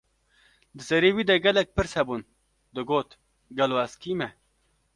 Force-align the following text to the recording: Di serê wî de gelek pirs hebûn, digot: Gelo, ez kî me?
Di 0.77 0.81
serê 0.89 1.09
wî 1.15 1.23
de 1.29 1.35
gelek 1.45 1.67
pirs 1.75 1.93
hebûn, 1.97 2.21
digot: 2.75 3.09
Gelo, 3.57 3.75
ez 3.85 3.93
kî 4.01 4.13
me? 4.19 4.29